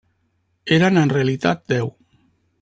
[0.77, 1.93] Eren en realitat deu.